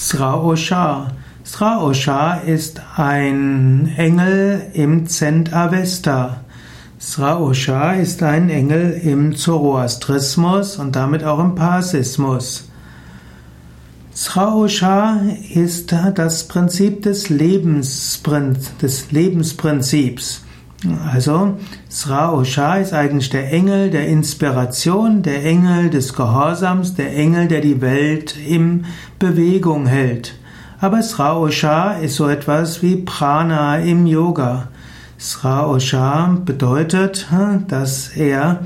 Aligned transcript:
Sraosha. 0.00 1.08
Sraosha 1.44 2.36
ist 2.46 2.80
ein 2.96 3.92
Engel 3.98 4.70
im 4.72 5.06
Zend-Avesta. 5.06 6.40
Sraosha 6.98 7.92
ist 7.92 8.22
ein 8.22 8.48
Engel 8.48 8.92
im 9.04 9.36
Zoroastrismus 9.36 10.78
und 10.78 10.96
damit 10.96 11.22
auch 11.22 11.38
im 11.38 11.54
Parsismus. 11.54 12.70
Sraosha 14.14 15.20
ist 15.52 15.94
das 16.14 16.48
Prinzip 16.48 17.02
des, 17.02 17.28
Lebensprinz, 17.28 18.74
des 18.80 19.12
Lebensprinzips. 19.12 20.44
Also, 21.12 21.58
Sraosha 21.90 22.76
ist 22.76 22.94
eigentlich 22.94 23.28
der 23.28 23.52
Engel 23.52 23.90
der 23.90 24.06
Inspiration, 24.06 25.22
der 25.22 25.44
Engel 25.44 25.90
des 25.90 26.14
Gehorsams, 26.14 26.94
der 26.94 27.14
Engel, 27.14 27.48
der 27.48 27.60
die 27.60 27.82
Welt 27.82 28.34
in 28.36 28.86
Bewegung 29.18 29.86
hält. 29.86 30.34
Aber 30.80 31.02
Sraosha 31.02 31.98
ist 31.98 32.16
so 32.16 32.28
etwas 32.28 32.82
wie 32.82 32.96
Prana 32.96 33.78
im 33.80 34.06
Yoga. 34.06 34.68
Sraosha 35.18 36.38
bedeutet, 36.46 37.26
hm, 37.30 37.66
dass 37.68 38.16
er, 38.16 38.64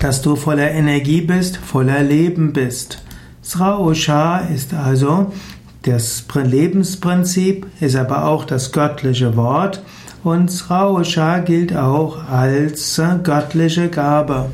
dass 0.00 0.22
du 0.22 0.36
voller 0.36 0.70
Energie 0.70 1.20
bist, 1.20 1.58
voller 1.58 2.02
Leben 2.02 2.54
bist. 2.54 3.02
Sraosha 3.44 4.38
ist 4.38 4.72
also 4.72 5.32
das 5.82 6.24
Lebensprinzip, 6.34 7.66
ist 7.80 7.96
aber 7.96 8.24
auch 8.24 8.46
das 8.46 8.72
göttliche 8.72 9.36
Wort 9.36 9.82
und 10.24 10.50
Sraosha 10.50 11.38
gilt 11.40 11.76
auch 11.76 12.28
als 12.28 13.00
göttliche 13.22 13.88
Gabe. 13.88 14.46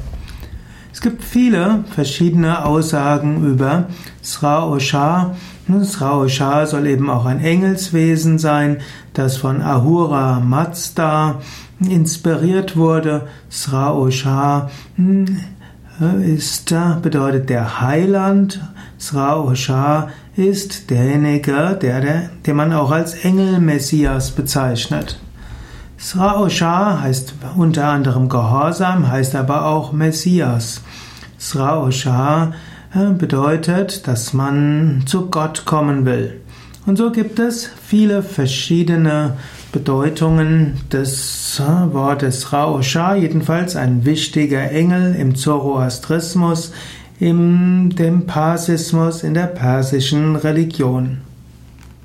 Es 0.93 1.01
gibt 1.01 1.25
viele 1.25 1.85
verschiedene 1.91 2.65
Aussagen 2.65 3.45
über 3.45 3.87
Sraosha. 4.23 5.35
Sraosha 5.83 6.67
soll 6.67 6.87
eben 6.87 7.11
auch 7.11 7.27
ein 7.27 7.41
Engelswesen 7.41 8.39
sein, 8.39 8.79
das 9.13 9.37
von 9.37 9.61
Ahura 9.61 10.39
Mazda 10.39 11.41
inspiriert 11.81 12.77
wurde. 12.77 13.27
Sraosha 13.51 14.71
hm, 14.95 15.41
ist, 16.23 16.75
bedeutet 17.03 17.51
der 17.51 17.81
Heiland. 17.81 18.61
Sraosha 19.01 20.11
ist 20.37 20.91
derjenige, 20.91 21.77
der, 21.81 22.01
der, 22.01 22.31
den 22.47 22.57
man 22.57 22.73
auch 22.73 22.93
als 22.93 23.15
Engel 23.25 23.59
Messias 23.59 24.31
bezeichnet. 24.31 25.19
Sraosha 26.05 27.01
heißt 27.01 27.33
unter 27.57 27.87
anderem 27.87 28.29
Gehorsam, 28.29 29.11
heißt 29.11 29.35
aber 29.37 29.65
auch 29.65 29.93
Messias. 29.93 30.83
Sraosha 31.41 32.53
äh, 32.95 33.15
bedeutet, 33.15 34.07
dass 34.07 34.35
man 34.35 35.05
zu 35.07 35.31
Gott 35.31 35.65
kommen 35.65 36.05
will. 36.05 36.43
Und 36.85 36.99
so 36.99 37.11
gibt 37.11 37.39
es 37.39 37.71
viele 37.83 38.23
verschiedene 38.23 39.39
Bedeutungen 39.73 40.75
des 40.93 41.59
äh, 41.59 41.95
Wortes 41.95 42.53
Raosha, 42.53 43.15
jedenfalls 43.15 43.75
ein 43.75 44.05
wichtiger 44.05 44.71
Engel 44.71 45.15
im 45.15 45.35
Zoroastrismus, 45.35 46.73
im 47.19 47.89
Parsismus, 48.27 49.23
in 49.23 49.33
der 49.33 49.47
persischen 49.47 50.37
Religion. 50.37 51.23